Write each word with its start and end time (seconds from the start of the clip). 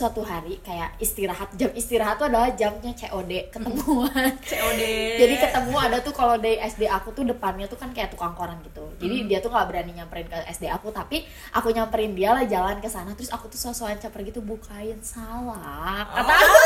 suatu 0.00 0.24
hari 0.24 0.56
kayak 0.64 0.96
istirahat 0.96 1.52
jam 1.60 1.68
istirahat 1.76 2.16
tuh 2.16 2.32
adalah 2.32 2.48
jamnya 2.56 2.96
COD 2.96 3.52
ketemuan. 3.52 4.32
COD 4.48 4.82
jadi 5.20 5.34
ketemu 5.36 5.76
ada 5.76 6.00
tuh 6.00 6.16
kalau 6.16 6.40
dari 6.40 6.56
SD 6.56 6.88
aku 6.88 7.12
tuh 7.12 7.28
depannya 7.28 7.68
tuh 7.68 7.76
kan 7.76 7.92
kayak 7.92 8.16
tukang 8.16 8.32
koran 8.32 8.56
gitu. 8.64 8.88
Jadi 8.96 9.28
dia 9.28 9.44
tuh 9.44 9.52
nggak 9.52 9.68
berani 9.68 9.92
nyamperin 9.92 10.32
ke 10.32 10.40
SD 10.56 10.72
aku 10.72 10.88
tapi 10.88 11.28
aku 11.52 11.68
nyamperin 11.76 12.16
dia 12.16 12.32
lah 12.32 12.48
jalan 12.48 12.80
ke 12.80 12.88
sana. 12.88 13.12
Terus 13.12 13.28
aku 13.28 13.52
tuh 13.52 13.60
sosokan 13.60 14.00
caper 14.00 14.24
gitu 14.24 14.40
bukain 14.40 14.96
salah 15.04 16.08
kata 16.08 16.32
aku 16.32 16.56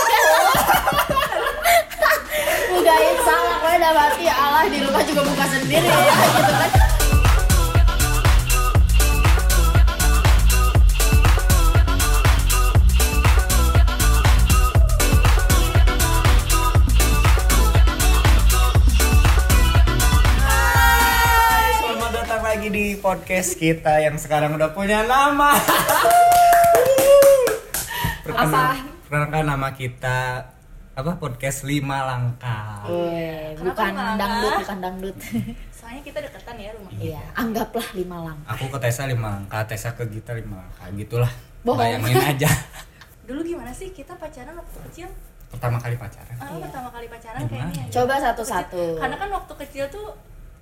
bukain 2.78 3.16
salah 3.26 3.54
gue 3.58 3.72
udah 3.82 3.92
mati. 3.98 4.24
Allah 4.30 4.62
di 4.70 4.78
rumah 4.78 5.02
juga 5.02 5.26
buka 5.26 5.44
sendiri. 5.50 5.90
Ya 5.90 6.14
gitu 6.38 6.54
kan 6.54 6.93
podcast 23.24 23.56
kita 23.56 24.04
yang 24.04 24.20
sekarang 24.20 24.52
udah 24.52 24.76
punya 24.76 25.00
nama. 25.00 25.56
Perkenal- 28.20 28.84
Perkenalkan 29.00 29.44
nama 29.46 29.68
kita 29.72 30.44
apa 30.92 31.12
podcast 31.16 31.64
lima 31.64 32.04
langkah. 32.04 32.84
Weh, 32.84 33.56
Kenapa 33.56 33.80
bukan 33.80 33.88
lima 33.88 34.04
dangdut 34.12 34.28
langkah? 34.44 34.60
bukan 34.60 34.78
dangdut 34.78 35.16
soalnya 35.72 36.02
kita 36.02 36.18
deketan 36.20 36.56
ya 36.58 36.70
rumahnya 36.70 37.00
iya 37.00 37.22
anggaplah 37.32 37.86
lima 37.94 38.16
langkah 38.22 38.48
Aku 38.50 38.64
ke 38.68 38.78
Tessa 38.78 39.02
lima 39.04 39.28
langkah, 39.30 39.60
Tessa 39.64 39.90
ke 39.90 40.04
Gita 40.06 40.32
lima 40.32 40.60
langkah, 40.60 40.84
gitulah. 40.92 41.32
Bohong. 41.62 41.80
Bayangin 41.80 42.20
aja. 42.20 42.50
dulu 43.28 43.40
gimana 43.42 43.72
sih 43.72 43.88
kita 43.90 44.12
pacaran 44.14 44.52
waktu 44.52 44.78
kecil 44.84 45.08
Pertama 45.48 45.80
kali 45.80 45.96
pacaran. 45.96 46.36
ah, 46.36 46.44
Iya. 46.46 46.60
pertama 46.62 46.88
kali 46.90 47.06
pacaran 47.08 47.40
Gimana? 47.40 47.72
kayaknya 47.72 47.82
ya. 47.82 47.92
coba 47.94 48.14
satu-satu 48.20 48.84
karena 49.00 49.16
kan 49.16 49.28
waktu 49.32 49.52
kecil 49.58 49.84
tuh 49.88 50.08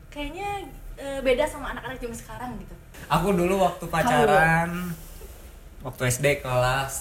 kayaknya 0.08 0.70
eh, 1.02 1.20
beda 1.20 1.44
sama 1.44 1.66
anak-anak 1.70 1.98
zaman 1.98 2.14
sekarang 2.14 2.50
gitu 2.56 2.74
Aku 3.10 3.28
dulu 3.30 3.58
waktu 3.58 3.84
pacaran 3.86 4.94
waktu 5.80 6.02
SD 6.06 6.26
kelas 6.38 6.94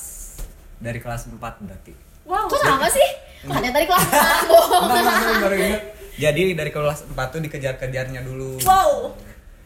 dari 0.77 0.97
kelas 0.97 1.29
4 1.29 1.37
berarti. 1.37 1.93
wow 2.23 2.45
kok 2.45 2.57
sama 2.59 2.87
sih 2.87 3.09
makanya 3.43 3.71
tadi 3.71 3.85
kelas 3.85 4.05
enam, 4.07 4.39
bohong 4.47 4.83
Enggak, 4.87 4.97
enggak, 4.97 5.15
enggak, 5.15 5.37
baru 5.39 5.55
ingat. 5.59 5.81
Jadi 6.13 6.43
dari 6.51 6.71
kelas 6.71 6.99
4 7.07 7.17
tuh 7.27 7.39
dikejar-kejarnya 7.39 8.21
dulu. 8.21 8.57
wow 8.61 9.13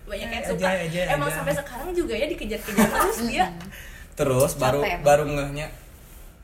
banyak 0.06 0.30
yang 0.30 0.44
Aja, 0.44 0.52
suka 0.52 0.70
aja, 0.70 1.02
emang 1.12 1.28
aja. 1.28 1.36
sampai 1.36 1.54
sekarang 1.56 1.90
juga 1.92 2.14
ya 2.14 2.28
dikejar-kejar 2.28 2.88
terus 2.88 3.18
dia 3.26 3.46
Terus 4.14 4.52
baru 4.56 4.80
Capek 4.80 4.92
emang. 4.94 5.04
baru 5.04 5.24
ngehnya 5.30 5.68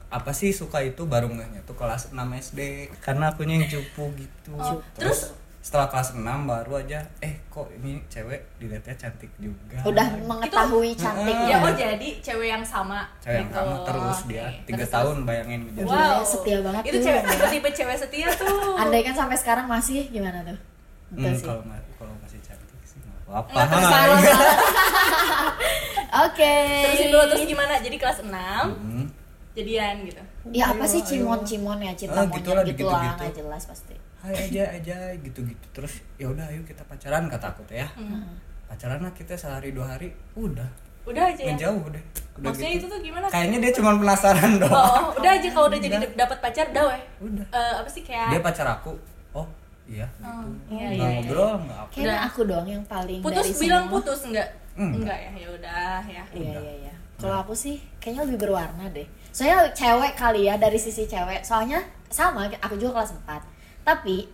apa 0.09 0.31
sih 0.31 0.51
suka 0.51 0.81
itu 0.81 1.05
baru 1.05 1.29
ngehnya 1.29 1.61
tuh 1.61 1.71
kelas 1.73 2.09
6 2.09 2.17
SD 2.17 2.59
karena 2.99 3.29
akunya 3.29 3.55
yang 3.57 3.69
cupu 3.69 4.11
gitu. 4.17 4.51
Oh, 4.53 4.83
terus 4.93 5.31
setelah 5.61 5.87
kelas 5.87 6.09
6 6.11 6.25
baru 6.25 6.73
aja 6.75 6.99
eh 7.19 7.37
kok 7.45 7.69
ini 7.71 8.01
cewek 8.07 8.57
dilihatnya 8.57 8.97
cantik 8.97 9.29
juga. 9.37 9.77
udah 9.83 10.07
mengetahui 10.19 10.91
cantik 10.95 11.31
Heeh. 11.31 11.47
ya 11.47 11.57
oh 11.59 11.69
jadi 11.71 12.09
cewek 12.17 12.49
yang 12.49 12.63
sama 12.63 13.05
cewek 13.19 13.37
yang 13.37 13.47
gitu. 13.47 13.61
sama 13.61 13.75
terus 13.83 14.19
dia 14.25 14.45
Oke. 14.47 14.57
tiga 14.65 14.77
Terus- 14.79 14.91
tahun 14.91 15.15
bayangin 15.21 15.59
ngejar. 15.63 15.85
Wow. 15.85 15.93
wow 15.93 16.19
setia 16.23 16.57
banget 16.59 16.83
itu 16.83 16.91
tuh. 16.91 17.03
cewek 17.03 17.21
tipe 17.23 17.45
tipe 17.47 17.69
cewek 17.71 17.95
setia 17.95 18.27
tuh 18.33 18.73
andai 18.75 19.01
kan 19.01 19.13
sampai 19.15 19.37
sekarang 19.37 19.65
masih 19.65 20.09
gimana 20.09 20.41
tuh 20.43 20.57
Hmm, 21.11 21.35
kalau 21.35 21.61
nggak 21.61 21.81
kalau 21.95 22.13
masih 22.17 22.39
cantik 22.41 22.79
sih 22.81 22.97
nggak 22.97 23.21
apa-apa. 23.27 23.59
Terus. 23.91 24.23
Oke. 26.21 26.55
terusin 26.81 27.09
dulu 27.09 27.23
terus 27.25 27.43
gimana 27.45 27.73
jadi 27.77 27.95
kelas 27.95 28.19
6 28.21 28.31
Hmm. 28.31 29.05
jadian 29.51 29.95
gitu 30.03 30.21
Ya 30.49 30.71
apa 30.71 30.83
sih 30.83 30.99
cimon-cimon 31.01 31.77
ya 31.79 31.93
cinta 31.93 32.17
Ah, 32.17 32.25
monyet 32.25 32.39
gitu 32.39 32.49
lah 32.49 32.63
gitu-gitu. 32.63 32.89
nggak 32.89 33.33
jelas 33.35 33.63
pasti. 33.63 33.95
Hai 34.21 34.33
aja 34.37 34.63
aja 34.71 34.97
gitu-gitu 35.17 35.65
terus 35.71 35.97
ya 36.15 36.25
udah 36.25 36.45
ayo 36.47 36.61
kita 36.61 36.85
pacaran 36.85 37.25
kata 37.25 37.49
aku 37.49 37.65
teh 37.65 37.77
ya. 37.77 37.89
Hmm. 37.93 38.37
Pacaran 38.65 38.99
lah 38.99 39.11
kita 39.11 39.33
sehari 39.33 39.71
dua 39.71 39.89
hari 39.89 40.13
udah 40.33 40.69
udah 41.01 41.23
aja 41.27 41.41
ya 41.41 41.51
ngejauh 41.51 41.89
deh. 41.89 42.03
Udah 42.31 42.45
maksudnya 42.47 42.71
gitu. 42.71 42.85
itu 42.85 42.93
tuh 42.93 42.99
gimana 43.01 43.25
Kayaknya 43.27 43.57
dia 43.59 43.71
cuma 43.73 43.91
penasaran 43.95 44.51
doang. 44.55 44.71
oh, 44.71 45.05
udah 45.17 45.31
aja 45.33 45.49
kalau 45.49 45.67
udah 45.67 45.79
jadi 45.79 45.95
Udah. 45.97 46.11
dapat 46.15 46.37
pacar 46.39 46.65
udah 46.69 46.83
weh 46.87 47.01
Udah. 47.19 47.45
Eh, 47.49 47.73
apa 47.81 47.89
sih 47.89 48.01
kayak 48.01 48.27
Dia 48.29 48.39
pacar 48.39 48.67
aku. 48.71 48.93
Oh, 49.33 49.47
iya 49.83 50.05
Oh, 50.21 50.45
gitu. 50.45 50.77
iya, 50.77 50.85
Nggak 50.85 50.93
iya, 50.93 51.09
iya. 51.09 51.19
ngobrol 51.19 51.51
nggak 51.59 51.77
apa. 51.79 51.89
Kayaknya 51.89 52.05
Udah. 52.13 52.27
aku 52.29 52.39
doang 52.45 52.67
yang 52.69 52.83
paling 52.85 53.19
putus 53.19 53.43
dari 53.43 53.59
bilang 53.59 53.83
semua. 53.83 53.93
putus 53.97 54.19
enggak 54.23 54.47
Enggak. 54.71 54.95
enggak 54.95 55.17
ya 55.19 55.31
ya 55.35 55.47
udah 55.51 55.99
ya 56.05 56.23
Iya 56.31 56.51
iya 56.55 56.73
iya. 56.79 56.93
Kalau 57.17 57.37
aku 57.37 57.53
sih 57.53 57.75
kayaknya 57.97 58.21
lebih 58.25 58.39
berwarna 58.39 58.85
deh. 58.89 59.07
Soalnya 59.29 59.57
cewek 59.71 60.13
kali 60.15 60.45
ya 60.45 60.55
dari 60.55 60.77
sisi 60.77 61.03
cewek. 61.03 61.41
Soalnya 61.41 61.81
sama 62.07 62.45
aku 62.55 62.77
juga 62.77 62.97
kelas 62.97 63.13
4. 63.25 63.50
Tapi 63.81 64.27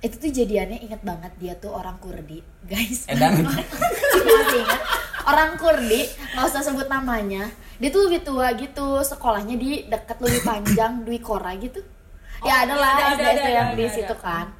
itu 0.00 0.16
tuh 0.16 0.32
jadiannya 0.32 0.80
inget 0.80 1.04
banget 1.04 1.32
dia 1.36 1.52
tuh 1.56 1.74
orang 1.74 2.00
Kurdi 2.00 2.40
guys. 2.64 3.04
Edan. 3.10 3.44
masih 4.26 4.60
ingat 4.64 4.80
orang 5.28 5.50
Kurdi 5.60 6.08
nggak 6.36 6.46
usah 6.46 6.62
sebut 6.64 6.88
namanya. 6.88 7.50
Dia 7.80 7.88
tuh 7.88 8.08
lebih 8.08 8.24
tua 8.24 8.52
gitu 8.56 9.00
sekolahnya 9.00 9.56
di 9.56 9.88
deket 9.88 10.20
lebih 10.20 10.40
panjang 10.44 11.04
Dwi 11.04 11.18
Kora 11.20 11.56
gitu. 11.56 11.80
Oh, 12.40 12.48
ya 12.48 12.64
ada 12.64 12.72
lah 12.72 12.96
ada, 12.96 13.04
ada, 13.20 13.24
SD 13.36 13.40
ada, 13.44 13.50
yang 13.52 13.68
ada, 13.72 13.76
di 13.76 13.84
ada. 13.84 13.92
situ 13.92 14.14
kan 14.16 14.59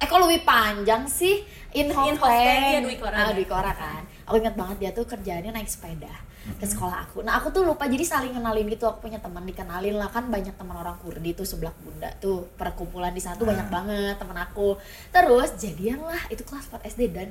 eh 0.00 0.06
kok 0.08 0.18
lebih 0.24 0.42
panjang 0.48 1.04
sih? 1.04 1.44
In 1.70 1.86
In 1.86 2.18
iya, 2.18 2.80
Dwi 2.82 2.96
Kora, 2.98 3.14
ah. 3.14 3.30
Dwi 3.30 3.46
Kora 3.46 3.70
kan. 3.70 4.02
Aku 4.26 4.42
ingat 4.42 4.58
banget 4.58 4.76
dia 4.82 4.90
tuh 4.90 5.06
kerjaannya 5.06 5.54
naik 5.54 5.70
sepeda 5.70 6.10
ke 6.40 6.66
sekolah 6.66 7.06
aku. 7.06 7.22
Nah 7.22 7.38
aku 7.38 7.52
tuh 7.54 7.62
lupa 7.62 7.86
jadi 7.86 8.02
saling 8.02 8.34
kenalin 8.34 8.66
gitu. 8.66 8.90
Aku 8.90 9.06
punya 9.06 9.22
teman 9.22 9.44
dikenalin 9.46 9.94
lah. 9.94 10.10
Kan 10.10 10.32
banyak 10.32 10.56
teman 10.56 10.74
orang 10.74 10.98
Kurdi 10.98 11.36
tuh 11.36 11.46
sebelah 11.46 11.70
bunda 11.78 12.10
tuh. 12.18 12.48
Perkumpulan 12.58 13.14
di 13.14 13.22
sana 13.22 13.38
tuh 13.38 13.46
banyak 13.46 13.68
banget 13.70 14.16
teman 14.18 14.38
aku. 14.40 14.80
Terus 15.14 15.54
jadian 15.60 16.02
lah 16.02 16.22
itu 16.32 16.42
kelas 16.42 16.66
4 16.72 16.90
SD 16.90 17.02
dan 17.14 17.28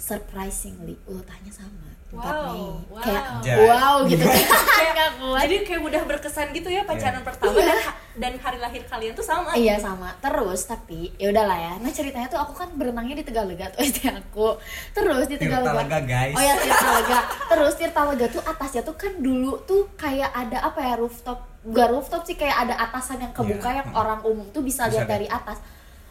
surprisingly 0.00 0.96
ultahnya 1.04 1.52
sama 1.52 1.76
4 2.10 2.10
Wow, 2.10 2.26
Mei 2.48 2.58
wow. 2.90 2.98
kayak 2.98 3.24
Jai. 3.38 3.58
wow 3.62 3.96
gitu 4.02 4.24
kan 4.24 4.34
Kayak- 4.74 4.88
Nggak 4.90 5.10
kuat. 5.16 5.40
jadi 5.40 5.56
kayak 5.62 5.82
udah 5.84 6.02
berkesan 6.04 6.46
gitu 6.50 6.68
ya 6.68 6.82
pacaran 6.82 7.14
Iya. 7.14 7.22
pertama 7.22 7.54
Iya. 7.54 7.68
dan 7.70 7.78
dan 8.12 8.32
hari 8.36 8.58
lahir 8.58 8.82
kalian 8.82 9.14
tuh 9.14 9.22
sama 9.22 9.54
Iya 9.54 9.78
sama. 9.78 10.10
Terus 10.18 10.60
tapi 10.66 11.14
ya 11.14 11.30
udahlah 11.30 11.54
ya. 11.54 11.72
Nah 11.78 11.88
ceritanya 11.88 12.26
tuh 12.26 12.36
aku 12.36 12.52
kan 12.54 12.68
berenangnya 12.74 13.14
di 13.14 13.24
Tegalega 13.24 13.70
tuh 13.70 13.80
SD 13.86 14.10
aku. 14.10 14.58
Terus 14.90 15.24
di 15.24 15.36
Tegalega. 15.36 15.70
Tirtalega, 15.78 15.98
guys. 16.02 16.34
Oh 16.34 16.42
ya 16.44 16.54
Tirtalega. 16.54 17.18
Terus 17.46 17.74
Tirtalega 17.76 18.26
tuh 18.28 18.42
atasnya 18.42 18.82
tuh 18.82 18.96
kan 18.96 19.12
dulu 19.16 19.62
tuh 19.62 19.94
kayak 19.94 20.28
ada 20.28 20.58
apa 20.64 20.80
ya 20.82 20.94
rooftop. 20.96 21.38
Gak 21.62 21.88
rooftop 21.88 22.22
sih 22.24 22.34
kayak 22.34 22.56
ada 22.60 22.74
atasan 22.82 23.20
yang 23.20 23.30
kebuka 23.30 23.68
Iya. 23.68 23.78
yang 23.78 23.88
orang 23.94 24.20
umum 24.22 24.50
tuh 24.50 24.60
bisa, 24.60 24.84
Bisa 24.84 24.98
lihat. 24.98 25.08
dari 25.08 25.26
atas. 25.26 25.62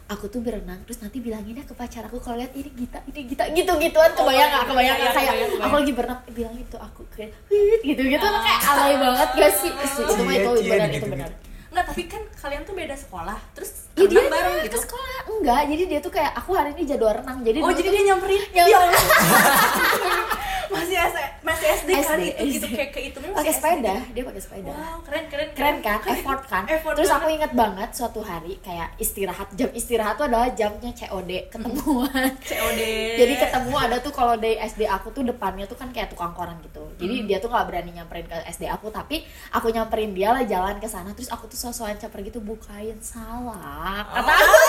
Aku 0.09 0.25
tuh 0.25 0.42
berenang 0.42 0.81
terus 0.84 0.97
nanti 1.00 1.18
bilangin 1.20 1.53
ya 1.53 1.62
ke 1.62 1.72
pacar 1.72 2.02
aku 2.03 2.18
kalau 2.18 2.36
lihat 2.36 2.50
ini 2.52 2.66
Gita, 2.74 2.97
ini 3.06 3.22
Gita 3.25 3.46
gitu-gituan 3.47 4.09
kebayang 4.12 4.50
nggak? 4.50 4.66
kebayang 4.66 4.90
iya, 4.92 5.03
nggak 5.03 5.14
kayak 5.14 5.34
kebayang, 5.38 5.62
aku 5.62 5.75
lagi 5.75 5.92
berenang 5.94 6.20
bilang 6.31 6.56
itu 6.58 6.78
aku 6.80 7.02
kayak 7.14 7.30
"Wih," 7.46 7.78
gitu-gitu 7.86 8.25
kayak 8.25 8.62
alay 8.66 8.94
banget 8.97 9.30
gak 9.31 9.52
sih? 9.53 9.70
Itu 9.70 10.02
itu 10.03 10.14
mah 10.20 10.34
itu 10.36 10.50
cie, 10.58 10.66
benar 10.68 10.90
itu 10.90 11.08
benar. 11.08 11.30
Enggak, 11.70 11.86
tapi 11.86 12.02
kan 12.09 12.22
kalian 12.36 12.62
tuh 12.66 12.74
beda 12.74 12.96
sekolah. 12.97 13.38
Terus 13.53 13.72
Ya 13.94 14.06
dia 14.08 14.22
bareng 14.25 14.56
gitu. 14.64 14.74
ke 14.74 14.80
sekolah 14.81 15.18
enggak, 15.30 15.62
jadi 15.70 15.84
dia 15.86 16.00
tuh 16.02 16.09
kayak 16.09 16.31
aku 16.34 16.50
hari 16.52 16.74
ini 16.74 16.84
jadwal 16.88 17.14
renang. 17.14 17.38
Jadi 17.46 17.58
Oh, 17.59 17.70
jadi 17.70 17.81
tuh- 17.84 17.94
dia 17.94 18.03
nyamperin. 18.09 18.41
Ya 18.50 18.64
Masih 20.69 20.96
SD, 21.02 21.19
masih 21.41 21.68
SD, 21.81 21.90
kan 21.90 22.18
SD, 22.19 22.24
itu 22.30 22.44
gitu 22.62 22.68
kayak 22.69 22.91
kehitungnya 22.94 23.31
pakai 23.34 23.41
masih 23.41 23.56
sepeda, 23.57 23.94
SD. 23.97 24.13
dia 24.13 24.24
pakai 24.24 24.41
sepeda. 24.46 24.72
Wow, 24.72 24.97
keren 25.02 25.24
keren 25.28 25.47
Keren 25.57 25.75
kan, 25.81 26.00
effort 26.06 26.41
kan. 26.46 26.63
Effort 26.69 26.96
Terus 26.96 27.09
aku 27.09 27.25
banget. 27.25 27.35
inget 27.41 27.52
banget 27.57 27.90
suatu 27.91 28.19
hari 28.22 28.53
kayak 28.62 28.90
istirahat, 29.02 29.47
jam 29.58 29.69
istirahat 29.74 30.16
tuh 30.16 30.29
adalah 30.29 30.50
jamnya 30.53 30.91
COD 30.94 31.31
ketemuan. 31.50 32.29
COD. 32.50 32.81
Jadi 33.18 33.34
ketemu 33.35 33.74
ada 33.75 33.97
tuh 33.97 34.13
kalau 34.13 34.38
dari 34.38 34.56
SD 34.62 34.85
aku 34.85 35.09
tuh 35.09 35.25
depannya 35.25 35.66
tuh 35.66 35.78
kan 35.78 35.90
kayak 35.90 36.13
tukang 36.13 36.38
koran 36.38 36.62
gitu. 36.62 36.85
Jadi 37.02 37.16
dia 37.25 37.41
tuh 37.41 37.50
nggak 37.50 37.66
berani 37.66 37.91
nyamperin 37.96 38.29
ke 38.29 38.38
SD 38.53 38.69
aku, 38.69 38.94
tapi 38.94 39.25
aku 39.50 39.74
nyamperin 39.74 40.13
dia 40.13 40.29
lah 40.29 40.46
jalan 40.46 40.78
ke 40.78 40.85
sana. 40.85 41.17
Terus 41.17 41.34
aku 41.34 41.49
tuh 41.49 41.58
sosokan 41.58 41.97
caper 41.97 42.22
gitu 42.22 42.38
bukain 42.40 43.02
salah. 43.02 44.05
Kata 44.05 44.32
aku 44.32 44.58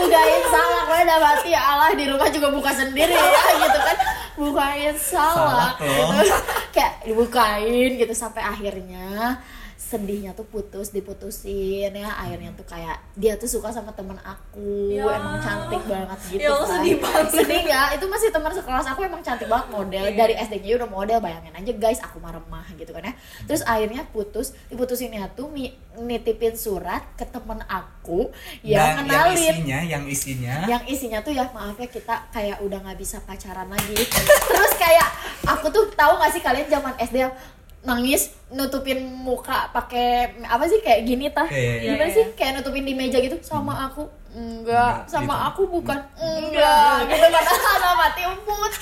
bukain 0.00 0.42
salah 0.48 0.80
gue 0.88 0.98
udah 1.10 1.18
mati 1.26 1.50
ya 1.50 1.58
Allah 1.74 1.90
di 1.98 2.06
rumah 2.06 2.30
juga 2.30 2.54
buka 2.54 2.70
sendiri 2.70 3.10
ya 3.10 3.44
gitu 3.66 3.78
kan. 3.82 3.96
Bukain 4.38 4.94
salah, 4.94 5.74
Salah 5.74 6.14
gitu. 6.22 6.38
kayak 6.78 7.02
dibukain 7.02 7.90
gitu 7.98 8.14
sampai 8.14 8.46
akhirnya 8.46 9.42
sedihnya 9.90 10.30
tuh 10.32 10.46
putus 10.46 10.90
diputusin 10.90 11.90
ya 11.90 12.06
akhirnya 12.08 12.54
tuh 12.54 12.62
kayak 12.62 12.94
dia 13.12 13.34
tuh 13.34 13.50
suka 13.50 13.68
sama 13.68 13.90
temen 13.90 14.14
aku 14.16 14.86
Ya. 14.92 15.02
emang 15.10 15.36
cantik 15.36 15.82
banget 15.84 16.18
gitu 16.28 16.40
Ya 16.40 16.54
kan. 16.54 16.68
sedih 16.70 16.96
banget. 16.96 17.26
sedih 17.34 17.60
nggak 17.64 17.86
itu 17.92 18.06
masih 18.06 18.28
teman 18.28 18.52
sekelas 18.52 18.86
aku 18.86 19.00
emang 19.02 19.18
cantik 19.18 19.46
banget 19.46 19.66
model. 19.68 20.04
Iya. 20.04 20.14
dari 20.14 20.34
SD-nya 20.36 20.78
udah 20.78 20.88
model 20.88 21.18
bayangin 21.18 21.50
aja 21.52 21.72
guys 21.72 21.98
aku 21.98 22.16
mah 22.16 22.30
remah 22.30 22.66
gitu 22.72 22.90
kan 22.90 23.02
ya. 23.02 23.14
Terus 23.44 23.62
akhirnya 23.64 24.06
putus 24.06 24.46
diputusinnya 24.66 25.26
tuh 25.32 25.50
nitipin 25.96 26.54
surat 26.54 27.02
ke 27.12 27.24
temen 27.24 27.58
aku 27.62 28.30
yang 28.62 28.94
Dan 28.96 29.10
yang 29.10 29.26
kenalin. 29.26 29.34
isinya, 29.34 29.78
yang 29.82 30.04
isinya? 30.06 30.54
Yang 30.68 30.82
isinya 30.88 31.18
tuh 31.20 31.32
ya 31.32 31.50
maaf 31.50 31.74
ya 31.74 31.88
kita 31.88 32.30
kayak 32.30 32.62
udah 32.62 32.78
nggak 32.80 32.96
bisa 32.96 33.18
pacaran 33.20 33.66
lagi. 33.66 33.98
Terus 34.50 34.72
kayak 34.76 35.08
aku 35.44 35.66
tuh 35.68 35.90
tahu 35.90 36.14
gak 36.16 36.30
sih 36.30 36.38
kalian 36.38 36.68
zaman 36.68 36.94
SD 36.96 37.16
yang 37.20 37.34
nangis 37.80 38.36
nutupin 38.52 39.00
muka 39.24 39.72
pakai 39.72 40.36
apa 40.44 40.64
sih 40.68 40.84
kayak 40.84 41.00
gini 41.08 41.32
tah? 41.32 41.48
Iya, 41.48 41.56
iya, 41.56 41.96
gimana 41.96 42.06
iya. 42.10 42.16
sih? 42.16 42.24
kayak 42.36 42.60
nutupin 42.60 42.84
di 42.84 42.92
meja 42.92 43.16
gitu 43.16 43.40
sama 43.40 43.88
aku 43.88 44.04
enggak 44.30 45.08
sama 45.10 45.34
gitu. 45.34 45.48
aku 45.48 45.62
bukan 45.80 45.98
enggak. 46.20 47.08
Gitu. 47.08 47.24
Padahal 47.24 47.56
sama 47.72 47.90
mati 47.96 48.22
putus. 48.44 48.76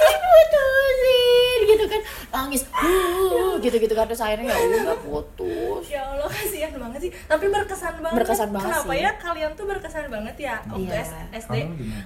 Diputusin 0.00 1.58
gitu 1.68 1.84
kan. 1.90 2.00
Nangis 2.32 2.62
gitu 3.64 3.76
gitu 3.80 3.94
kan 3.96 4.04
terus 4.04 4.20
akhirnya 4.20 4.52
ya 4.52 4.60
udah 4.84 4.98
putus 5.00 5.63
banget 6.84 7.00
sih, 7.00 7.12
tapi 7.24 7.44
berkesan 7.48 7.94
banget. 7.98 8.18
Berkesan 8.20 8.48
banget 8.50 8.68
Kenapa 8.70 8.92
sih. 8.92 9.00
ya 9.00 9.10
kalian 9.16 9.50
tuh 9.52 9.64
berkesan 9.64 10.04
banget 10.06 10.36
ya 10.38 10.54
waktu 10.62 10.84
Iya. 10.84 11.02
SD? 11.34 11.54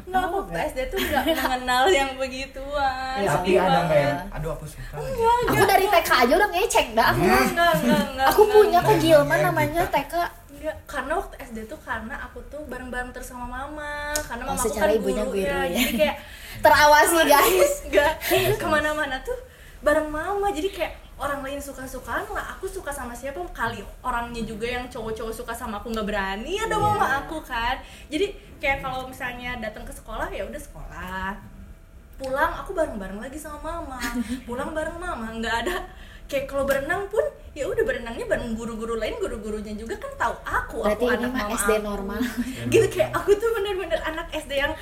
Nggak, 0.05 0.21
aku 0.23 0.35
waktu 0.39 0.57
SD 0.65 0.79
tuh 0.87 0.99
nggak 1.01 1.23
mengenal 1.29 1.85
yang 1.99 2.11
begituan. 2.15 3.17
Ya, 3.19 3.31
Tapi 3.31 3.51
ada 3.55 3.79
nggak 3.83 3.99
yang, 3.99 4.19
aduh 4.31 4.51
aku 4.53 4.65
suka 4.65 4.95
aku 4.97 5.65
dari 5.65 5.87
TK 5.87 6.11
aja 6.19 6.33
udah 6.35 6.51
ngecek 6.51 6.87
dah 6.93 7.07
aku 7.09 7.19
Enggak, 7.19 7.43
enggak, 7.45 7.73
enggak, 7.75 8.03
enggak, 8.09 8.27
aku 8.31 8.41
enggak, 8.41 8.55
punya 8.55 8.79
kok 8.79 8.87
enggak. 8.89 9.03
Gilman 9.03 9.27
Enggak, 9.29 9.43
namanya 9.45 9.83
gitu. 9.83 9.95
TK 9.95 10.15
Enggak, 10.49 10.77
karena 10.85 11.13
waktu 11.15 11.35
SD 11.41 11.59
tuh 11.67 11.79
karena 11.81 12.15
aku 12.21 12.39
tuh 12.45 12.63
bareng-bareng 12.65 13.11
terus 13.11 13.29
sama 13.29 13.47
mama 13.47 13.95
Karena 14.21 14.43
Oh, 14.43 14.49
mama 14.49 14.59
aku 14.59 14.67
secara 14.67 14.91
kan 14.91 14.97
ibunya 14.97 15.23
guru 15.23 15.39
guru 15.39 15.47
ya, 15.47 15.63
ya. 15.63 15.71
jadi 15.73 15.93
kayak 15.95 16.17
terawasi 16.65 17.19
guys 17.25 17.73
Enggak, 17.85 18.13
ke 18.57 18.67
mana-mana 18.67 19.17
tuh 19.23 19.39
bareng 19.79 20.09
mama 20.09 20.51
Jadi 20.51 20.69
kayak 20.69 20.93
orang 21.19 21.43
lain 21.43 21.59
suka-sukaan 21.59 22.25
lah 22.31 22.55
Aku 22.55 22.65
suka 22.65 22.89
sama 22.89 23.11
siapa 23.13 23.43
kali 23.51 23.83
orangnya 24.01 24.43
juga 24.43 24.65
yang 24.65 24.87
cowok-cowok 24.87 25.35
suka 25.35 25.53
sama 25.53 25.79
aku 25.79 25.91
nggak 25.91 26.07
berani 26.07 26.55
ada 26.57 26.73
Iya. 26.73 26.81
mama 26.81 27.07
aku 27.21 27.43
kan. 27.43 27.77
Jadi 28.07 28.27
kayak 28.57 28.79
kalau 28.81 29.07
misalnya 29.07 29.59
datang 29.59 29.83
ke 29.83 29.91
sekolah 29.91 30.31
ya 30.31 30.47
udah 30.47 30.59
sekolah. 30.59 31.31
Pulang 32.19 32.53
aku 32.57 32.75
bareng-bareng 32.75 33.19
lagi 33.19 33.39
sama 33.39 33.59
mama. 33.83 33.99
Pulang 34.49 34.75
bareng 34.75 34.99
mama 34.99 35.31
nggak 35.35 35.57
ada. 35.67 35.77
Kayak 36.27 36.51
kalau 36.51 36.65
berenang 36.65 37.07
pun 37.07 37.23
ya 37.57 37.65
udah 37.67 37.85
berenangnya 37.85 38.27
bareng 38.29 38.53
guru-guru 38.55 38.95
lain 39.01 39.17
guru-gurunya 39.19 39.75
juga 39.75 39.97
kan 39.99 40.13
tahu 40.15 40.35
aku 40.45 40.79
berarti 40.85 41.05
aku 41.05 41.05
ini 41.09 41.17
anak 41.17 41.31
mah 41.33 41.41
mama 41.43 41.57
SD 41.57 41.71
aku. 41.73 41.85
normal. 41.85 42.21
Gitu 42.73 42.87
kayak 42.93 43.11
aku 43.17 43.31
tuh 43.35 43.49
bener-bener 43.57 44.01
anak 44.05 44.27
SD 44.31 44.53
yang 44.55 44.73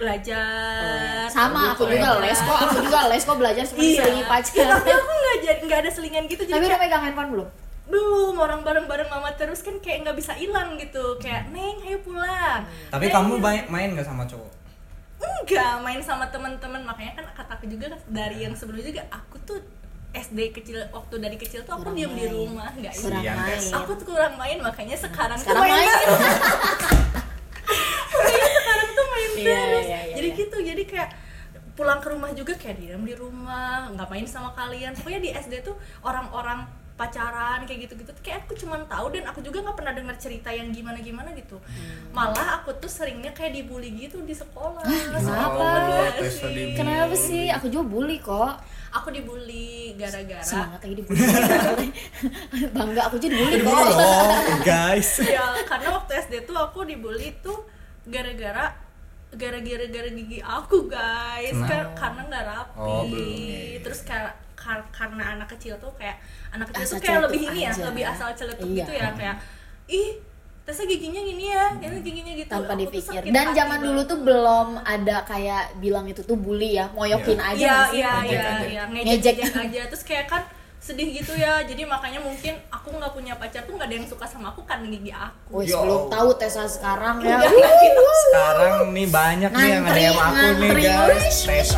belajar. 0.00 1.26
Sama 1.28 1.74
aku 1.74 1.84
gitu, 1.86 1.98
juga 1.98 2.08
belajar. 2.16 2.24
les 2.24 2.38
kok 2.40 2.58
aku 2.58 2.76
juga 2.82 3.00
les 3.10 3.22
kok 3.22 3.36
belajar 3.38 3.64
cuma 3.68 3.80
iya. 3.82 3.88
diselingi 3.90 4.22
Ya, 4.22 4.28
pacar. 4.30 4.66
Tapi 4.78 4.90
aku 4.94 5.10
nggak 5.12 5.36
jadi 5.42 5.60
nggak 5.66 5.80
ada 5.82 5.90
selingan 5.90 6.24
gitu 6.30 6.42
jadi 6.46 6.54
tapi 6.54 6.64
udah 6.64 6.78
kayak, 6.78 6.82
megang 6.90 7.02
handphone 7.04 7.30
belum? 7.34 7.48
belum 7.82 8.34
orang 8.38 8.60
bareng-bareng 8.64 9.10
mama 9.10 9.34
terus 9.36 9.60
kan 9.60 9.76
kayak 9.82 10.06
nggak 10.06 10.16
bisa 10.16 10.32
hilang 10.38 10.78
gitu. 10.78 11.18
Kayak 11.18 11.50
neng 11.52 11.82
ayo 11.84 11.98
pulang. 12.00 12.64
Tapi 12.88 13.04
Neng, 13.10 13.14
kamu 13.14 13.32
main, 13.42 13.62
main 13.68 13.88
gak 13.98 14.06
sama 14.08 14.24
cowok? 14.24 14.62
enggak 15.22 15.74
main 15.82 16.00
sama 16.02 16.24
teman-teman. 16.30 16.82
Makanya 16.86 17.12
kan 17.18 17.24
kata 17.34 17.52
aku 17.58 17.66
juga 17.68 17.92
dari 18.08 18.46
yang 18.46 18.54
sebelumnya 18.54 18.86
juga 18.90 19.02
aku 19.10 19.36
tuh 19.42 19.58
SD 20.12 20.38
kecil 20.52 20.76
waktu 20.88 21.14
dari 21.16 21.36
kecil 21.36 21.60
tuh 21.62 21.72
aku 21.72 21.88
Kurang 21.88 21.96
diam 21.96 22.12
di 22.12 22.20
main. 22.20 22.32
rumah 22.32 22.68
enggak 22.70 22.94
kurang 22.94 23.24
main. 23.24 23.60
Aku 23.74 23.90
tuh 23.94 24.06
kurang 24.06 24.34
main 24.36 24.58
makanya 24.58 24.92
sekarang, 24.94 25.36
sekarang 25.36 25.56
tuh 25.58 25.72
main, 25.72 25.72
main 25.82 25.88
makanya 28.12 28.50
sekarang 28.52 28.88
tuh 28.90 29.06
main 29.08 29.30
Iya, 29.32 29.56
terus. 29.56 29.84
iya, 29.84 29.98
iya, 30.02 30.14
jadi 30.14 30.28
iya. 30.28 30.38
gitu 30.38 30.56
jadi 30.62 30.82
kayak 30.84 31.10
pulang 31.72 31.98
ke 31.98 32.08
rumah 32.08 32.30
juga 32.30 32.52
kayak 32.52 32.76
diam 32.76 33.00
di 33.00 33.14
rumah 33.14 33.88
nggak 33.90 34.04
main 34.06 34.26
sama 34.26 34.52
kalian. 34.52 34.92
Pokoknya 34.92 35.20
di 35.22 35.30
SD 35.32 35.54
tuh 35.62 35.72
orang-orang 36.02 36.68
pacaran 37.02 37.58
kayak 37.62 37.80
gitu-gitu 37.84 38.12
kayak 38.20 38.38
aku 38.40 38.54
cuman 38.56 38.86
tahu 38.86 39.10
dan 39.10 39.24
aku 39.24 39.40
juga 39.40 39.58
nggak 39.60 39.74
pernah 39.74 39.90
dengar 39.92 40.14
cerita 40.16 40.48
yang 40.48 40.70
gimana-gimana 40.70 41.34
gitu 41.34 41.58
Hmm. 41.58 42.12
malah 42.12 42.56
aku 42.56 42.70
tuh 42.76 42.86
seringnya 42.88 43.30
kayak 43.30 43.52
dibully 43.54 43.90
gitu 43.96 44.20
di 44.20 44.32
sekolah 44.32 44.86
kenapa? 45.10 45.66
Tes 46.14 46.38
sih. 46.38 46.72
kenapa 46.72 47.14
sih 47.14 47.48
aku 47.48 47.66
juga 47.66 47.84
bully 47.84 48.18
kok 48.18 48.54
aku 48.90 49.08
dibully 49.10 49.70
gara-gara 49.94 50.38
semangat 50.40 50.78
lagi 50.80 50.94
dibully 50.94 51.18
bangga 52.72 53.02
aku 53.02 53.16
juga 53.16 53.34
dibully 53.34 53.58
kok 53.60 53.74
Oh, 53.92 54.36
guys. 54.62 55.10
ya 55.34 55.42
karena 55.64 55.88
waktu 55.92 56.12
SD 56.20 56.34
tuh 56.44 56.54
aku 56.54 56.84
dibully 56.84 57.34
tuh 57.38 57.66
gara-gara 58.04 58.70
gara-gara 59.32 59.84
gara 59.86 60.08
gigi 60.10 60.38
aku 60.38 60.86
guys? 60.86 61.56
Kar- 61.62 61.92
karena 61.94 62.20
nggak 62.22 62.44
rapi 62.46 62.76
Oh, 62.78 63.02
belum. 63.04 63.80
terus 63.80 64.00
kayak 64.02 64.36
kar- 64.62 64.86
karena 64.90 65.34
anak 65.34 65.50
kecil 65.50 65.74
tuh 65.76 65.90
kayak 65.92 66.22
anak 66.50 66.70
kecil 66.70 66.84
Asal 66.84 66.94
tuh 66.94 67.02
kayak 67.02 67.20
lebih 67.26 67.40
ini 67.44 67.60
ya 67.60 67.70
aja. 67.70 67.82
lebih 67.84 68.04
asal 68.06 68.28
celetuk 68.32 68.62
Iya. 68.64 68.78
gitu 68.78 68.92
ya 68.94 69.08
kayak 69.12 69.36
ih 69.88 70.10
Tessa 70.62 70.86
giginya 70.86 71.18
gini 71.18 71.50
ya, 71.50 71.74
ini 71.74 71.98
giginya 72.00 72.32
gitu. 72.32 72.46
tanpa 72.46 72.72
Aku 72.72 72.80
dipikir 72.80 73.18
dan 73.26 73.50
zaman 73.50 73.82
dulu 73.82 73.98
banget. 73.98 74.06
tuh 74.06 74.18
belum 74.22 74.68
ada 74.80 75.16
kayak 75.24 75.62
bilang 75.76 76.06
itu 76.06 76.22
tuh 76.22 76.38
bully 76.38 76.78
ya 76.78 76.86
moyokin 76.88 77.34
Iya. 77.34 77.50
aja 77.50 77.58
Iya, 77.58 77.74
sih? 77.84 77.98
iya, 77.98 78.10
Ngejek 78.14 78.30
iya, 78.30 78.46
aja. 78.46 78.62
iya, 78.64 78.82
Ngejek. 78.86 79.34
ngejek 79.34 79.36
aja. 79.58 79.80
Terus 79.90 80.04
kayak 80.04 80.26
kan 80.28 80.42
sedih 80.78 81.08
gitu 81.12 81.34
ya. 81.34 81.62
Jadi 81.62 81.82
makanya 81.84 82.18
mungkin 82.18 82.54
aku 82.68 82.88
nggak 82.92 83.10
punya 83.10 83.34
pacar 83.34 83.62
tuh 83.62 83.74
nggak 83.74 83.86
ada 83.86 83.96
yang 83.96 84.06
suka 84.06 84.22
sama 84.24 84.50
aku 84.50 84.62
karena 84.62 84.86
gigi 84.88 85.10
aku. 85.10 85.50
Wih, 85.56 85.66
belum 85.66 86.02
tahu 86.08 86.28
Tessa 86.36 86.62
sekarang 86.64 87.18
ya. 87.20 87.42
Sekarang 88.22 88.74
nih 88.88 89.08
banyak 89.08 89.50
nih 89.50 89.66
yang 89.68 89.82
Ngantri, 89.82 89.98
DM 90.00 90.16
aku 90.16 90.46
nih 90.58 90.70
guys. 90.78 91.38
Wish, 91.42 91.74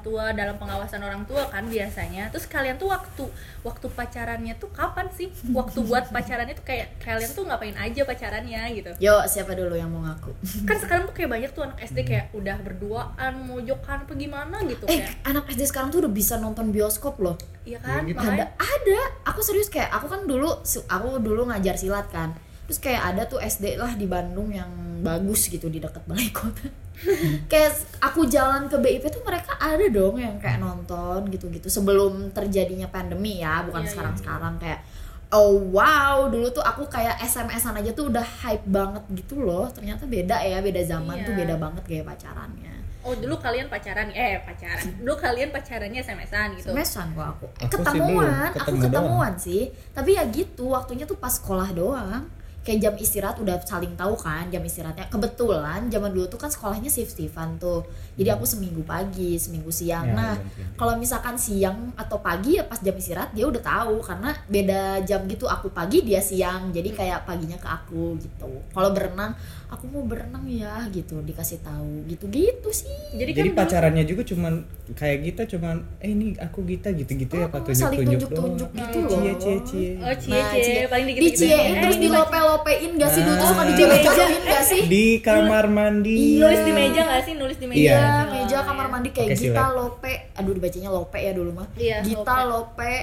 orang 0.00 0.08
tua 0.08 0.32
dalam 0.32 0.56
pengawasan 0.56 1.00
orang 1.04 1.22
tua 1.28 1.44
kan 1.52 1.68
biasanya. 1.68 2.32
Terus 2.32 2.48
kalian 2.48 2.80
tuh 2.80 2.88
waktu 2.88 3.24
waktu 3.60 3.86
pacarannya 3.92 4.56
tuh 4.56 4.72
kapan 4.72 5.12
sih? 5.12 5.28
Waktu 5.52 5.84
buat 5.84 6.08
pacarannya 6.08 6.56
tuh 6.56 6.64
kayak 6.64 6.96
kalian 7.04 7.30
tuh 7.36 7.44
ngapain 7.44 7.76
aja 7.76 8.00
pacarannya 8.08 8.60
gitu. 8.72 8.90
Yo, 8.96 9.20
siapa 9.28 9.52
dulu 9.52 9.76
yang 9.76 9.92
mau 9.92 10.00
ngaku? 10.00 10.32
Kan 10.64 10.76
sekarang 10.80 11.04
tuh 11.04 11.14
kayak 11.14 11.30
banyak 11.30 11.50
tuh 11.52 11.62
anak 11.68 11.78
SD 11.84 11.98
kayak 12.08 12.26
udah 12.32 12.56
berduaan, 12.64 13.32
mojokan 13.44 14.08
apa 14.08 14.12
gimana 14.16 14.56
gitu 14.64 14.88
Eh, 14.88 15.04
kayak. 15.04 15.28
anak 15.28 15.44
SD 15.52 15.62
sekarang 15.68 15.88
tuh 15.92 16.00
udah 16.00 16.12
bisa 16.12 16.40
nonton 16.40 16.72
bioskop 16.72 17.20
loh. 17.20 17.36
Iya 17.68 17.76
kan? 17.84 18.08
gitu. 18.08 18.16
Ada, 18.16 18.56
ada. 18.56 19.00
Aku 19.28 19.44
serius 19.44 19.68
kayak 19.68 19.92
aku 19.92 20.08
kan 20.08 20.24
dulu 20.24 20.64
aku 20.88 21.08
dulu 21.20 21.52
ngajar 21.52 21.76
silat 21.76 22.08
kan. 22.08 22.32
Terus 22.64 22.80
kayak 22.80 23.02
ada 23.04 23.22
tuh 23.28 23.42
SD 23.42 23.76
lah 23.76 23.92
di 23.98 24.08
Bandung 24.08 24.48
yang 24.48 24.70
bagus 25.00 25.48
gitu 25.48 25.66
di 25.66 25.78
dekat 25.78 26.04
balai 26.04 26.30
kota. 26.30 26.68
kayak 27.50 27.72
aku 27.98 28.28
jalan 28.28 28.68
ke 28.68 28.76
BIP 28.76 29.08
tuh 29.08 29.24
mereka 29.24 29.56
ada 29.56 29.86
dong 29.88 30.20
yang 30.20 30.36
kayak 30.36 30.60
nonton 30.60 31.26
gitu-gitu 31.28 31.66
sebelum 31.66 32.28
terjadinya 32.30 32.86
pandemi 32.86 33.40
ya, 33.40 33.64
bukan 33.64 33.80
Iya, 33.80 33.86
iya. 33.86 33.92
sekarang-sekarang 33.92 34.54
kayak 34.60 34.80
Oh 35.30 35.54
wow, 35.70 36.26
dulu 36.26 36.50
tuh 36.50 36.58
aku 36.58 36.90
kayak 36.90 37.22
SMS-an 37.22 37.78
aja 37.78 37.94
tuh 37.94 38.10
udah 38.10 38.26
hype 38.42 38.66
banget 38.66 38.98
gitu 39.14 39.38
loh. 39.38 39.70
Ternyata 39.70 40.02
beda 40.02 40.42
ya, 40.42 40.58
beda 40.58 40.82
zaman 40.82 41.22
Iya. 41.22 41.26
tuh 41.30 41.34
beda 41.38 41.54
banget 41.54 41.82
gaya 41.86 42.02
pacarannya. 42.02 42.74
Oh 43.00 43.14
dulu 43.14 43.38
kalian 43.38 43.70
pacaran 43.70 44.10
eh 44.10 44.42
pacaran. 44.42 44.90
Dulu 45.00 45.14
kalian 45.16 45.54
pacarannya 45.54 46.02
SMS-an 46.02 46.58
gitu. 46.58 46.68
SMS-an 46.68 47.14
kok 47.14 47.26
aku. 47.32 47.46
Eh, 47.46 47.62
Aku 47.62 47.78
sih 47.78 47.78
ketemuan, 47.78 48.26
aku 48.50 48.58
ketemu 48.58 48.80
ketemuan 48.82 49.32
sih. 49.38 49.62
Tapi 49.94 50.10
ya 50.18 50.24
gitu, 50.28 50.64
waktunya 50.68 51.06
tuh 51.06 51.14
pas 51.14 51.30
sekolah 51.30 51.70
doang. 51.72 52.26
Kayak 52.60 52.78
jam 52.82 52.94
istirahat 52.94 53.36
udah 53.36 53.56
saling 53.60 53.94
tahu 53.94 54.12
kan 54.14 54.44
jam 54.46 54.60
istirahatnya. 54.60 55.08
Kebetulan 55.08 55.88
zaman 55.88 56.10
dulu 56.10 56.26
tuh 56.26 56.36
kan 56.36 56.48
sekolahnya 56.48 56.86
shift-shiftan 56.86 57.56
tuh. 57.56 57.82
Jadi 58.14 58.28
aku 58.28 58.44
seminggu 58.44 58.82
pagi, 58.82 59.34
seminggu 59.34 59.68
siang. 59.68 60.04
Ya, 60.04 60.12
nah, 60.12 60.34
ganti-ganti. 60.34 60.76
kalau 60.76 60.94
misalkan 60.94 61.34
siang 61.34 61.92
atau 61.94 62.18
pagi 62.18 62.56
ya 62.56 62.64
pas 62.64 62.76
jam 62.76 62.92
istirahat 62.92 63.32
dia 63.32 63.44
udah 63.44 63.58
tahu 63.58 64.00
karena 64.00 64.30
beda 64.44 64.80
jam 65.02 65.24
gitu. 65.24 65.46
Aku 65.46 65.70
pagi, 65.70 66.02
dia 66.02 66.20
siang. 66.20 66.68
Jadi 66.68 66.92
kayak 66.92 67.24
paginya 67.24 67.56
ke 67.56 67.64
aku 67.66 68.18
gitu. 68.18 68.50
Kalau 68.68 68.90
berenang, 68.90 69.32
aku 69.66 69.88
mau 69.88 70.04
berenang 70.04 70.44
ya 70.44 70.84
gitu, 70.88 71.16
dikasih 71.18 71.60
tahu. 71.60 72.04
Gitu-gitu 72.06 72.68
sih. 72.70 72.92
Jadi, 73.10 73.32
Jadi 73.32 73.32
kan 73.32 73.44
dulu- 73.46 73.58
pacarannya 73.58 74.04
juga 74.04 74.22
cuman 74.22 74.52
kayak 74.90 75.18
kita 75.24 75.42
cuman 75.48 75.80
eh 75.96 76.10
ini 76.10 76.34
aku 76.36 76.60
gitu-gitu 76.60 77.08
ya 77.32 77.40
Oh, 77.40 77.48
apa 77.48 77.72
saling 77.72 78.02
tunjuk-tunjuk 78.04 78.68
tunjuk-tunjuk 78.68 78.68
doang. 78.68 78.90
gitu 78.90 78.98
Cie 79.00 79.16
loh. 79.16 79.38
cie 79.38 79.58
cie. 79.64 79.90
Oh 79.96 80.14
cie 80.14 80.34
Nah, 80.34 80.50
cie, 80.50 80.62
cie. 80.62 80.84
paling 80.84 81.06
dikit 81.08 81.22
Diciein 81.22 81.74
terus 81.78 81.96
dilopel 81.96 82.46
lopein 82.52 82.90
gak 82.94 83.10
sih 83.10 83.20
dulu 83.20 83.34
tuh 83.34 83.40
Ah. 83.40 83.50
suka 83.50 83.62
dijodohin 83.64 84.42
gak 84.42 84.64
sih 84.64 84.80
di 84.84 85.06
kamar 85.18 85.64
mandi 85.66 86.36
nulis 86.36 86.60
di 86.60 86.72
meja 86.72 87.00
nggak 87.02 87.22
sih 87.22 87.34
nulis 87.34 87.56
di 87.56 87.66
meja 87.66 87.80
Iya. 87.80 87.96
Iya, 87.96 88.22
meja 88.28 88.58
kamar 88.62 88.86
mandi 88.88 89.08
kayak 89.10 89.28
Gita. 89.32 89.64
Lope. 89.70 90.14
Aduh 90.32 90.52
dibacanya 90.52 90.90
Lope 90.90 91.16
ya 91.16 91.30
dulu 91.30 91.50
mah. 91.52 91.66
Iya, 91.72 92.00
Gita 92.00 92.36
Lope, 92.44 92.94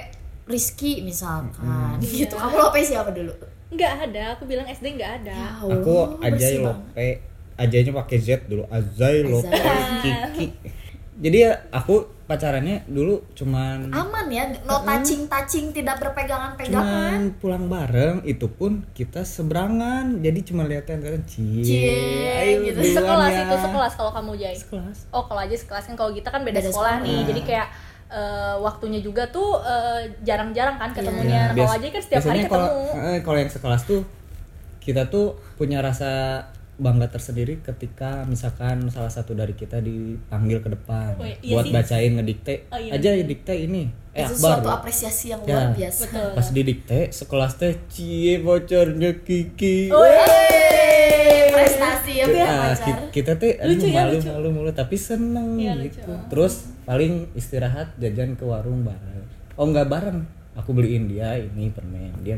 Rizky 0.44 1.00
misalkan. 1.02 1.98
Gitu. 2.00 2.32
Kamu 2.32 2.56
Lope 2.56 2.80
siapa 2.82 3.10
dulu? 3.10 3.32
nggak 3.68 3.94
ada 4.02 4.24
aku 4.32 4.48
bilang 4.48 4.64
SD 4.66 4.96
nggak 4.96 5.12
ada 5.22 5.36
Ya 5.36 5.48
aku 5.60 6.16
Ajay 6.18 6.32
bersih 6.32 6.58
banget. 6.62 6.72
Lope 6.88 7.08
Ajaynya 7.58 7.92
pakai 7.94 8.18
Z 8.18 8.28
dulu 8.46 8.64
Azay 8.68 9.18
Lope. 9.24 9.52
Kiki 10.02 10.46
jadi 11.18 11.38
ya 11.42 11.52
aku 11.70 12.08
pacarannya 12.28 12.84
dulu 12.86 13.24
cuman 13.32 13.88
Aman 13.88 14.28
ya, 14.28 14.44
no 14.68 14.84
touching 14.84 15.26
touching, 15.26 15.72
tidak 15.72 15.96
berpegangan 15.98 16.60
pegangan. 16.60 16.84
cuman 16.84 17.20
pulang 17.40 17.66
bareng 17.66 18.20
itu 18.22 18.52
pun 18.52 18.84
kita 18.92 19.24
seberangan 19.24 20.20
jadi 20.20 20.40
cuma 20.44 20.68
liatin 20.68 21.00
kan 21.00 21.24
cie 21.24 21.64
Cie, 21.64 21.96
ayo 22.36 22.68
gitu. 22.68 23.00
sekelas 23.00 23.32
ya. 23.32 23.42
itu 23.48 23.56
sekelas 23.64 23.94
kalau 23.96 24.12
kamu 24.12 24.32
Jai 24.36 24.56
sekelas 24.60 24.98
oh 25.10 25.24
kalau 25.24 25.40
aja 25.40 25.56
sekelas 25.56 25.88
kan 25.88 25.96
kalau 25.96 26.12
kita 26.12 26.28
kan 26.28 26.44
beda, 26.44 26.60
Beda 26.60 26.68
sekolah, 26.68 26.94
sekolah. 27.00 27.08
nih 27.08 27.20
jadi 27.32 27.42
kayak 27.48 27.68
eh, 28.12 28.56
waktunya 28.60 29.00
juga 29.00 29.24
tuh 29.32 29.64
eh, 29.64 30.12
jarang-jarang 30.22 30.76
kan 30.76 30.92
ketemunya 30.92 31.56
Ya, 31.56 31.56
Nah, 31.56 31.56
kalau 31.56 31.74
aja 31.80 31.88
kan 31.88 32.02
setiap 32.04 32.22
hari 32.28 32.40
kalau 32.44 32.68
ketemu 32.68 33.08
eh, 33.08 33.20
kalau 33.24 33.38
yang 33.40 33.52
sekelas 33.52 33.82
tuh 33.88 34.02
kita 34.84 35.08
tuh 35.08 35.36
punya 35.56 35.80
rasa 35.80 36.44
bangga 36.78 37.08
tersendiri 37.08 37.58
ketika 37.60 38.22
misalkan 38.24 38.86
salah 38.88 39.10
satu 39.10 39.34
dari 39.34 39.52
kita 39.52 39.78
dipanggil 39.80 40.62
ke 40.62 40.70
depan 40.70 41.14
Oh, 41.16 41.26
iya 41.26 41.52
buat 41.52 41.66
sih. 41.66 41.74
bacain 41.74 42.12
ngedikte 42.14 42.54
Oh, 42.68 42.78
iya, 42.78 42.94
aja 42.94 43.10
iya. 43.12 43.24
dikte 43.24 43.54
ini 43.56 43.90
eh 44.12 44.22
itu 44.22 44.34
akbar 44.36 44.50
suatu 44.56 44.68
ya. 44.68 44.74
apresiasi 44.76 45.26
yang 45.28 45.42
Ya. 45.42 45.50
luar 45.52 45.70
biasa. 45.74 46.00
betul 46.04 46.30
pas 46.34 46.48
didikte 46.52 47.00
sekelas 47.12 47.54
teh 47.56 47.74
cie 47.88 48.34
bocornya 48.40 49.12
Kiki 49.20 49.90
Oh, 49.90 50.06
iya. 50.06 50.26
Prestasi 51.50 52.12
ya 52.16 52.26
Ah, 52.40 52.74
ki- 52.76 53.10
kita 53.12 53.34
tuh 53.36 53.50
aduh, 53.52 53.74
Lucu 53.74 53.88
ya, 53.88 53.98
malu 54.00 54.14
lucu. 54.16 54.30
malu 54.30 54.50
malu 54.54 54.72
tapi 54.72 54.96
seneng 54.96 55.58
Iya, 55.58 55.74
gitu 55.82 56.06
lucu. 56.06 56.30
terus 56.30 56.54
paling 56.84 57.14
istirahat 57.34 57.98
jajan 57.98 58.34
ke 58.34 58.44
warung 58.44 58.82
bareng 58.84 59.26
oh 59.56 59.66
nggak 59.66 59.88
bareng 59.88 60.20
aku 60.54 60.70
beliin 60.72 61.06
dia 61.08 61.34
ini 61.36 61.70
permen 61.70 62.14
dia 62.22 62.38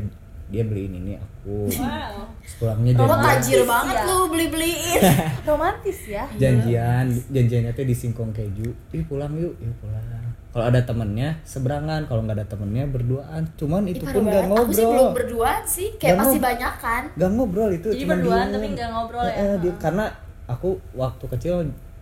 dia 0.50 0.62
beliin 0.62 0.92
ini 0.96 1.12
aku. 1.14 1.70
Wow. 1.72 2.26
Pulangnya 2.58 2.92
Lo 2.92 3.06
janjian. 3.06 3.22
tajir 3.24 3.60
banget 3.64 3.96
ya. 3.96 4.04
lu 4.04 4.16
beli-beliin. 4.26 5.00
romantis 5.48 5.98
ya. 6.04 6.24
Janjian 6.34 7.06
janjiannya 7.26 7.72
tuh 7.72 7.84
di 7.84 7.94
singkong 7.94 8.30
keju. 8.30 8.68
Ih 8.90 9.02
pulang 9.02 9.32
yuk 9.32 9.54
yuk 9.56 9.74
pulang. 9.78 10.02
Kalau 10.50 10.66
ada 10.66 10.82
temennya 10.82 11.38
seberangan. 11.42 12.04
Kalau 12.04 12.20
nggak 12.20 12.36
ada 12.36 12.46
temennya 12.48 12.84
berduaan. 12.84 13.46
Cuman 13.54 13.86
Ih, 13.86 13.94
itu 13.94 14.02
parah 14.02 14.12
pun 14.12 14.22
nggak 14.24 14.42
banget. 14.42 14.58
Aku 14.58 14.72
sih 14.72 14.82
belum 14.82 14.90
ngobrol 14.92 15.14
berduaan 15.14 15.62
sih, 15.64 15.88
kayak 15.92 16.02
Nggak 16.10 16.18
pasti 16.20 16.34
ngob- 16.34 16.44
banyak 16.44 16.74
kan. 16.76 17.02
nggak 17.14 17.30
ngobrol 17.30 17.70
itu 17.70 17.88
Jadi 17.88 18.04
berduaan 18.04 18.42
diem. 18.42 18.52
tapi 18.52 18.66
nggak 18.68 18.88
ngobrol 18.90 19.24
ya? 19.24 19.30
Eh, 19.30 19.40
eh, 19.40 19.54
dia- 19.60 19.78
karena 19.78 20.04
aku 20.44 20.68
waktu 20.92 21.24
kecil 21.30 21.54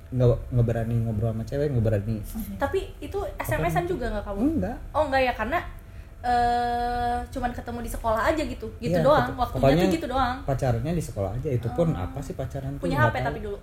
nggak 0.08 0.28
nggak 0.48 0.66
berani 0.66 0.94
ngobrol 0.98 1.28
sama 1.28 1.44
cewek 1.44 1.68
nggak 1.68 1.84
berani. 1.84 2.16
Tapi 2.56 2.78
itu 2.98 3.18
SMS-an 3.36 3.84
juga 3.84 4.08
nggak 4.08 4.24
kamu? 4.24 4.38
Enggak 4.40 4.76
oh 4.90 5.02
enggak 5.04 5.22
ya? 5.22 5.32
Karena 5.34 5.58
eh 6.20 7.16
cuman 7.28 7.50
ketemu 7.52 7.78
di 7.78 7.90
sekolah 7.90 8.22
aja 8.26 8.42
gitu 8.42 8.66
gitu 8.76 8.90
Iya, 8.92 9.06
doang. 9.06 9.22
pokok- 9.24 9.38
waktunya 9.40 9.60
pokoknya 9.60 9.84
tuh 9.84 9.94
gitu 9.94 10.06
doang. 10.08 10.36
pacarnya 10.42 10.92
di 10.92 11.04
sekolah 11.04 11.30
aja 11.32 11.48
itu 11.48 11.68
pun 11.70 11.88
apa 11.92 12.18
sih 12.18 12.34
pacaran 12.34 12.74
tuh? 12.74 12.82
Punya 12.82 12.96
nggak 12.98 13.06
HP 13.06 13.16
tahu. 13.16 13.26
tapi 13.26 13.40
dulu? 13.40 13.58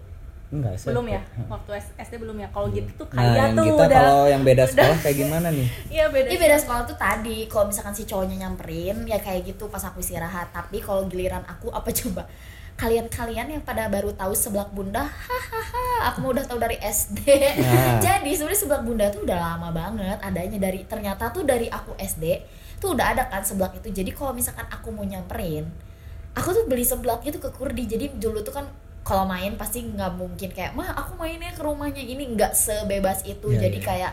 Enggak 0.48 0.74
SMP. 0.74 0.88
belum 0.88 1.06
ya? 1.10 1.22
waktu 1.48 1.70
SD 1.98 2.14
belum 2.16 2.38
ya? 2.38 2.48
Kalau 2.50 2.68
gitu 2.70 2.92
tuh 2.96 3.08
nah 3.08 3.18
kayak 3.18 3.36
yang 3.36 3.52
tuh 3.52 3.66
kita 3.66 3.84
udah 3.84 4.00
kalau 4.00 4.24
yang 4.30 4.42
beda 4.42 4.64
sekolah 4.66 4.98
kayak 5.02 5.18
gimana 5.18 5.48
nih? 5.50 5.68
Iya 5.96 6.06
beda 6.08 6.28
Ini 6.28 6.38
beda 6.40 6.58
sekolah 6.58 6.82
tuh 6.86 6.98
tadi, 6.98 7.38
kalau 7.46 7.66
misalkan 7.66 7.92
si 7.92 8.04
cowoknya 8.06 8.36
nyamperin 8.40 8.98
ya 9.04 9.18
kayak 9.18 9.42
gitu 9.44 9.68
pas 9.68 9.84
aku 9.84 10.00
istirahat. 10.00 10.48
Tapi 10.50 10.78
kalau 10.80 11.04
giliran 11.06 11.44
aku 11.44 11.68
apa 11.70 11.90
coba? 11.92 12.24
Kalian-kalian 12.76 13.48
yang 13.56 13.64
pada 13.64 13.88
baru 13.88 14.12
tahu 14.12 14.36
sebelah 14.36 14.68
bunda, 14.68 15.08
hahaha, 15.08 16.12
aku 16.12 16.18
mau 16.20 16.36
udah 16.36 16.44
tahu 16.44 16.60
dari 16.60 16.76
SD. 16.76 17.24
Nah. 17.64 18.00
Jadi 18.06 18.36
sebenarnya 18.36 18.60
sebelah 18.60 18.84
bunda 18.84 19.06
tuh 19.08 19.24
udah 19.24 19.38
lama 19.40 19.72
banget 19.72 20.20
adanya 20.20 20.60
dari 20.60 20.84
ternyata 20.84 21.32
tuh 21.32 21.48
dari 21.48 21.72
aku 21.72 21.96
SD 21.96 22.44
tuh 22.84 22.92
udah 22.94 23.16
ada 23.16 23.24
kan 23.32 23.42
sebelah 23.42 23.72
itu. 23.72 23.88
Jadi 23.90 24.12
kalau 24.12 24.36
misalkan 24.36 24.68
aku 24.68 24.92
mau 24.92 25.08
nyamperin, 25.08 25.66
aku 26.36 26.52
tuh 26.52 26.64
beli 26.68 26.84
seblak 26.84 27.24
gitu 27.24 27.40
ke 27.40 27.50
Kurdi. 27.50 27.88
Jadi 27.88 28.20
dulu 28.20 28.44
tuh 28.44 28.52
kan 28.52 28.68
kalau 29.06 29.24
main 29.24 29.56
pasti 29.56 29.86
nggak 29.86 30.18
mungkin 30.18 30.50
kayak 30.52 30.74
mah 30.74 30.92
aku 30.98 31.16
mainnya 31.16 31.54
ke 31.54 31.62
rumahnya 31.62 32.04
ini 32.04 32.36
nggak 32.36 32.52
sebebas 32.52 33.24
itu. 33.24 33.56
Iya, 33.56 33.70
Jadi 33.70 33.78
iya. 33.80 33.88
kayak 33.88 34.12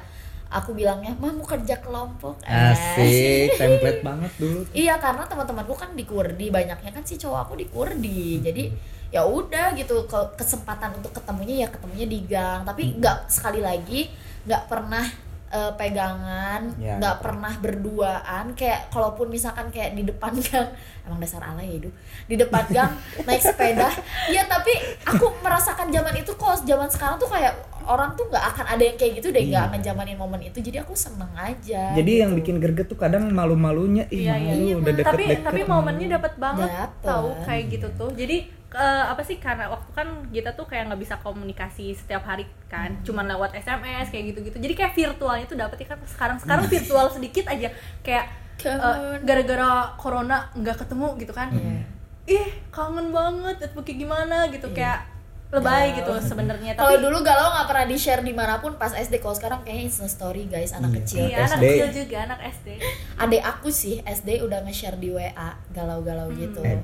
aku 0.52 0.76
bilangnya 0.76 1.16
mah 1.16 1.32
mau 1.32 1.47
kerja 1.49 1.80
kelompok. 1.80 2.44
Eh. 2.44 2.73
asik 2.76 3.56
template 3.56 4.00
banget 4.04 4.32
dulu 4.37 4.61
Iya 4.76 5.00
karena 5.00 5.25
teman-temanku 5.25 5.73
kan 5.73 5.97
di 5.97 6.04
Kurdi 6.04 6.52
banyaknya 6.52 6.92
kan 6.92 7.02
si 7.02 7.16
cowok 7.16 7.49
aku 7.49 7.54
di 7.56 7.66
Kurdi. 7.73 8.44
Jadi 8.44 8.64
ya 9.12 9.25
udah 9.28 9.76
gitu 9.76 10.09
ke 10.09 10.21
kesempatan 10.37 10.97
untuk 11.00 11.12
ketemunya 11.16 11.64
ya 11.64 11.68
ketemunya 11.73 12.06
di 12.06 12.21
gang. 12.28 12.68
Tapi 12.68 13.00
nggak 13.00 13.32
sekali 13.32 13.64
lagi 13.64 14.12
nggak 14.44 14.68
pernah 14.68 15.04
eh, 15.52 15.73
pegangan 15.76 16.61
Ya, 16.76 16.97
nggak 16.97 17.00
nggak 17.00 17.16
pernah 17.25 17.52
berduaan. 17.56 18.44
Kayak 18.52 18.92
kalaupun 18.92 19.32
misalkan 19.32 19.73
kayak 19.73 19.97
di 19.97 20.04
depan 20.04 20.37
gang 20.47 20.68
emang 21.02 21.18
dasar 21.18 21.42
alay 21.42 21.66
ya 21.66 21.75
hidup 21.82 21.92
di 22.28 22.35
depan 22.37 22.64
gang 22.68 22.92
naik 23.25 23.40
sepeda. 23.40 23.88
Ya 24.28 24.44
tapi 24.44 24.76
aku 25.09 25.32
merasakan 25.40 25.88
zaman 25.88 26.14
itu 26.21 26.32
kok 26.37 26.62
zaman 26.68 26.88
sekarang 26.92 27.16
tuh 27.16 27.28
kayak 27.32 27.72
orang 27.84 28.12
tuh 28.12 28.24
nggak 28.24 28.44
akan 28.48 28.66
ada 28.68 28.82
yang 28.82 28.96
kayak 28.96 29.12
gitu 29.16 29.28
deh 29.28 29.42
nggak 29.42 29.58
Iya. 29.58 29.68
akan 29.68 29.80
zamanin 29.82 30.16
momen 30.16 30.40
itu 30.40 30.58
jadi 30.58 30.80
aku 30.80 30.94
seneng 30.94 31.30
aja 31.32 31.92
jadi 31.92 32.12
yang 32.20 32.32
gitu. 32.32 32.40
bikin 32.40 32.56
greget 32.58 32.86
tuh 32.86 32.96
kadang 32.96 33.28
malu-malunya 33.28 34.04
ih 34.08 34.24
Iya, 34.24 34.34
iya, 34.34 34.50
malu 34.50 34.62
iya, 34.62 34.74
udah 34.76 34.92
deket 34.94 35.08
tapi 35.08 35.24
deket 35.26 35.44
tapi 35.44 35.60
momennya 35.64 36.08
dapat 36.12 36.32
banget 36.36 36.68
Dapet. 36.68 37.02
tahu 37.02 37.28
kayak 37.42 37.64
gitu 37.68 37.86
tuh 37.92 38.10
jadi 38.12 38.36
eh, 38.72 39.04
apa 39.04 39.20
sih 39.20 39.36
karena 39.36 39.68
waktu 39.68 39.90
kan 39.90 40.08
kita 40.26 40.50
tuh 40.50 40.64
kayak 40.64 40.88
nggak 40.88 41.00
bisa 41.00 41.14
komunikasi 41.18 41.92
setiap 41.92 42.24
hari 42.24 42.42
kan 42.66 42.90
Hmm. 42.90 43.04
cuman 43.04 43.28
lewat 43.28 43.52
SMS 43.54 44.08
kayak 44.08 44.32
gitu-gitu 44.32 44.56
jadi 44.58 44.74
kayak 44.74 44.92
virtualnya 44.94 45.44
tuh 45.44 45.56
dapet 45.56 45.76
ya 45.78 45.88
kan 45.88 46.00
sekarang 46.02 46.36
sekarang 46.38 46.64
virtual 46.66 47.06
sedikit 47.12 47.44
aja 47.46 47.68
kayak 48.00 48.26
Kangen. 48.54 49.20
gara-gara 49.22 49.70
corona 49.94 50.48
nggak 50.52 50.76
ketemu 50.78 51.08
gitu 51.18 51.32
kan 51.32 51.50
Iya. 51.50 51.82
ih 52.32 52.48
kangen 52.68 53.10
banget 53.10 53.58
itu 53.60 53.76
kayak 53.76 53.98
gimana 53.98 54.36
gitu 54.48 54.70
kayak 54.70 55.04
lebay 55.52 55.92
gitu 55.92 56.09
sebenarnya 56.18 56.73
Kalau 56.73 56.97
dulu 56.97 57.21
galau 57.21 57.52
nggak 57.52 57.66
pernah 57.68 57.85
di 57.85 57.94
share 57.94 58.21
di 58.21 58.32
mana 58.32 58.56
pun 58.56 58.73
pas 58.75 58.88
SD. 58.90 59.21
Kalau 59.21 59.37
sekarang 59.37 59.61
kayaknya 59.61 59.85
Insta 59.87 60.09
Story 60.09 60.49
guys 60.49 60.73
anak 60.73 60.90
Iya. 60.90 60.99
kecil. 60.99 61.21
iya 61.23 61.37
anak 61.38 61.49
SD. 61.52 61.66
kecil 61.68 61.88
juga 61.94 62.16
anak 62.25 62.40
SD 62.49 62.68
Adek 63.14 63.42
aku 63.42 63.68
sih 63.68 63.94
SD 64.00 64.28
udah 64.40 64.59
nge-share 64.62 64.97
di 64.97 65.09
WA 65.09 65.30
galau-galau 65.71 66.32
gitu. 66.32 66.64
Aduh. 66.64 66.80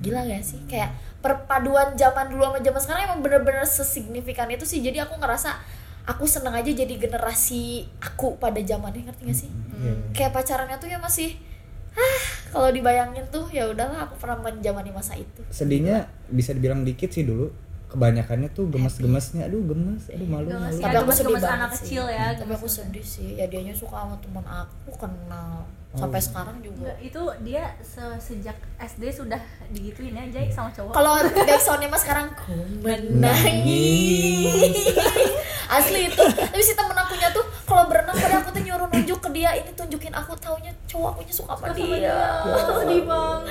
Gila 0.00 0.20
gak 0.22 0.44
sih? 0.44 0.60
Kayak 0.64 0.92
perpaduan 1.18 1.92
zaman 1.94 2.28
dulu 2.28 2.44
sama 2.46 2.58
zaman 2.58 2.80
sekarang 2.80 3.02
emang 3.06 3.20
bener-bener 3.20 3.64
sesignifikan 3.64 4.48
itu 4.48 4.64
sih. 4.64 4.78
Jadi 4.78 4.96
aku 4.98 5.16
ngerasa 5.16 5.56
aku 6.04 6.24
seneng 6.24 6.52
aja 6.52 6.68
jadi 6.68 6.94
generasi 6.96 7.88
aku 8.00 8.36
pada 8.36 8.60
zamannya 8.60 9.08
ngerti 9.08 9.22
gak 9.24 9.38
sih? 9.38 9.48
Iya. 9.48 9.92
Kayak 10.12 10.32
pacarannya 10.34 10.76
tuh 10.76 10.88
ya 10.88 11.00
masih 11.00 11.40
ah 11.90 12.22
kalau 12.50 12.70
dibayangin 12.70 13.26
tuh 13.28 13.48
ya 13.48 13.66
udahlah 13.66 14.06
aku 14.06 14.14
pernah 14.16 14.38
menjamani 14.40 14.90
masa 14.90 15.18
itu. 15.18 15.42
sedihnya 15.50 16.06
bisa 16.28 16.54
dibilang 16.54 16.86
dikit 16.86 17.10
sih 17.10 17.26
dulu 17.26 17.50
kebanyakannya 17.90 18.48
tuh 18.48 18.64
gemes-gemesnya. 18.66 19.44
Aduh 19.44 19.60
gemes. 19.64 20.08
Aduh 20.08 20.24
malu 20.24 20.46
Gemes 20.46 20.60
malu. 20.64 20.76
ya, 20.76 20.82
Tapi 20.84 20.96
aku 20.96 21.10
sedih 21.10 21.24
gemes 21.28 21.40
banget 21.40 21.56
anak 21.56 21.70
sih. 21.70 21.76
kecil 21.80 22.02
ya, 22.08 22.24
Tapi 22.32 22.52
aku 22.52 22.66
sedih 22.66 23.04
sih. 23.04 23.28
Ya 23.34 23.44
dianya 23.44 23.72
suka 23.72 23.94
sama 23.98 24.14
teman 24.16 24.44
aku 24.44 24.90
kenal 24.96 25.64
sampai 25.90 26.18
sekarang 26.18 26.56
juga. 26.60 26.86
Enggak, 26.86 26.96
itu 27.02 27.22
dia 27.42 27.62
se- 27.80 28.18
sejak 28.20 28.54
SD 28.78 29.02
sudah 29.12 29.38
digituin 29.68 30.12
ya 30.12 30.22
Jay 30.30 30.46
sama 30.48 30.70
cowok. 30.70 30.92
Kalau 30.92 31.10
backsoundnya 31.36 31.86
mas 31.86 32.00
sekarang 32.00 32.26
ku 32.40 32.52
menangis. 32.80 34.76
Asli 35.68 36.06
itu. 36.06 36.22
Tapi 36.22 36.60
si 36.60 36.72
temen 36.72 36.92
akunya 36.92 37.28
tuh 37.30 37.42
kalau 37.64 37.86
berenang 37.86 38.12
pada 38.12 38.38
aku 38.38 38.48
tuh 38.50 38.60
nyuruh 38.60 38.86
nunjuk 38.86 39.18
ke 39.20 39.28
dia 39.32 39.48
Ini 39.52 39.70
tunjukin 39.72 40.12
aku 40.12 40.34
taunya 40.36 40.68
cowok 40.84 41.16
akunya 41.16 41.32
suka 41.32 41.52
sama 41.54 41.72
dia. 41.72 42.16
sedih 42.76 43.02
banget. 43.02 43.42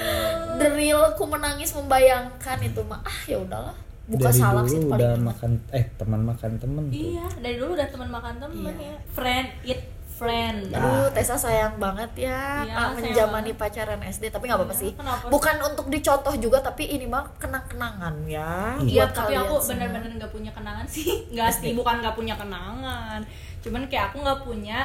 The 0.58 0.68
real 0.74 1.02
ku 1.14 1.24
menangis 1.26 1.72
membayangkan 1.72 2.58
itu 2.62 2.80
mah. 2.84 3.00
Ah 3.02 3.20
ya 3.26 3.38
udahlah 3.38 3.74
Buka 4.10 4.26
dari 4.26 4.40
salak 4.40 4.64
dulu 4.64 4.68
sih 4.68 4.80
udah 4.82 4.90
paling 4.92 5.24
makan 5.24 5.52
eh 5.70 5.86
teman 5.94 6.22
makan 6.24 6.52
temen 6.56 6.84
tuh 6.86 6.98
iya 6.98 7.28
dari 7.38 7.56
dulu 7.56 7.72
udah 7.74 7.88
teman 7.88 8.10
makan 8.10 8.34
teman 8.38 8.74
Iya. 8.74 8.90
ya 8.90 8.96
friend 9.10 9.48
eat 9.64 9.82
friend 10.12 10.68
Aduh, 10.70 11.08
Tessa 11.10 11.38
sayang 11.38 11.78
banget 11.78 12.12
ya 12.20 12.60
Iya, 12.60 12.76
sayang 12.76 12.92
menjamani 12.98 13.24
banget. 13.48 13.62
pacaran 13.64 14.02
SD 14.04 14.24
Tapi 14.28 14.44
nggak 14.44 14.60
apa-apa 14.60 14.74
Iya, 14.74 14.82
sih 14.82 14.92
kenapa? 14.92 15.26
Bukan 15.30 15.56
untuk 15.64 15.86
dicontoh 15.88 16.36
juga 16.36 16.60
Tapi 16.60 16.84
ini 16.90 17.06
mah 17.06 17.24
kenang-kenangan 17.40 18.16
ya 18.26 18.76
Iya, 18.80 19.06
buat 19.06 19.16
tapi 19.16 19.34
aku 19.38 19.56
semua. 19.56 19.88
benar-benar 19.88 20.12
nggak 20.18 20.34
punya 20.34 20.52
kenangan 20.52 20.86
sih. 20.86 21.08
Nggak 21.32 21.52
sih, 21.54 21.72
bukan 21.72 21.96
nggak 22.00 22.16
punya 22.16 22.36
kenangan. 22.36 23.20
Cuman 23.60 23.82
kayak 23.86 24.12
aku 24.12 24.18
nggak 24.20 24.40
punya 24.42 24.80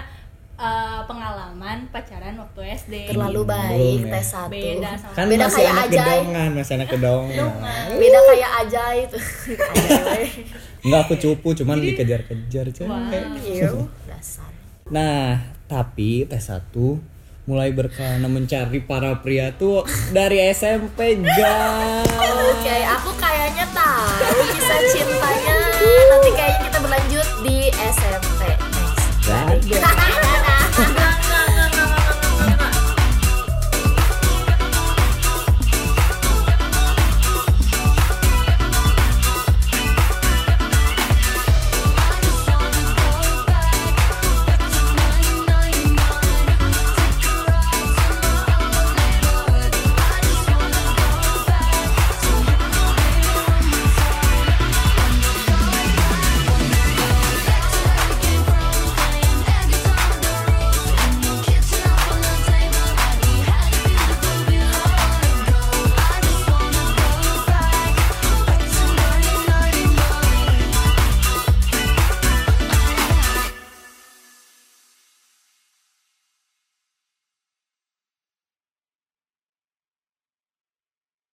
Eh, 0.55 1.01
pengalaman 1.11 1.91
pacaran 1.91 2.39
waktu 2.39 2.79
SD. 2.79 2.95
Terlalu 3.11 3.43
baik 3.43 4.07
ya. 4.07 4.13
tes 4.15 4.27
satu. 4.31 4.55
Beda 4.55 4.95
sama 4.95 5.15
kan 5.19 5.27
beda 5.27 5.47
kayak 5.51 5.71
anak 5.75 5.87
ajaib. 5.91 5.99
kedongan, 5.99 6.51
masih 6.55 6.75
anak 6.79 6.89
kedongan. 6.95 7.51
beda 7.99 8.19
kayak 8.23 8.51
ajaib. 8.63 9.11
nggak 10.87 11.01
aku 11.03 11.15
cupu, 11.19 11.49
cuman 11.59 11.77
dikejar-kejar 11.83 12.71
aja. 12.71 12.83
Wow. 12.87 13.03
Gitu. 13.35 13.51
Iya, 13.51 13.71
nah, 14.95 15.43
tapi 15.67 16.23
tes 16.31 16.47
satu 16.47 17.03
mulai 17.51 17.75
berkelana 17.75 18.31
mencari 18.31 18.79
para 18.79 19.11
pria 19.27 19.51
tuh 19.59 19.85
dari 20.15 20.41
SMP 20.55 21.19
jauh 21.19 22.07
Oke, 22.07 22.63
okay, 22.63 22.81
aku 22.87 23.11
kayaknya 23.19 23.67
tahu 23.75 24.39
kisah 24.55 24.81
cintanya. 24.87 25.57
Nanti 26.15 26.31
kayaknya 26.31 26.61
kita 26.71 26.79
berlanjut 26.79 27.29
di 27.43 27.59
SMP. 27.75 28.41
Next. 29.35 29.99